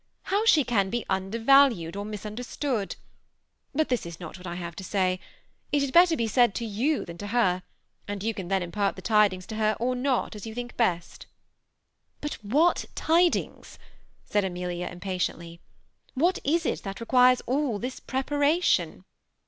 How 0.23 0.47
she 0.47 0.63
can 0.63 0.89
be 0.89 1.05
undervalued 1.11 1.95
or 1.95 2.05
misunderstood! 2.05 2.95
But 3.75 3.89
this 3.89 4.03
is 4.03 4.19
not 4.19 4.35
what 4.35 4.47
I 4.47 4.55
have 4.55 4.75
to 4.77 4.83
say. 4.83 5.19
It 5.71 5.83
had 5.83 5.93
better 5.93 6.17
be 6.17 6.25
said 6.25 6.55
to 6.55 6.65
you 6.65 7.05
than 7.05 7.19
to 7.19 7.27
her; 7.27 7.61
and 8.07 8.23
you 8.23 8.33
can 8.33 8.47
then 8.47 8.63
impart 8.63 8.95
the 8.95 9.03
tidings 9.03 9.45
to 9.45 9.57
her 9.57 9.77
or 9.79 9.93
not, 9.95 10.35
as 10.35 10.47
you 10.47 10.55
think 10.55 10.75
best." 10.75 11.27
^Bnt 12.23 12.33
what 12.43 12.85
tidings?" 12.95 13.77
said 14.25 14.43
Amelia, 14.43 14.89
iffipatienlly. 14.89 15.53
^ 15.53 15.59
What 16.15 16.39
is 16.43 16.65
it 16.65 16.81
that 16.81 16.99
requires 16.99 17.41
all 17.41 17.77
this 17.77 17.99
preparation? 17.99 19.05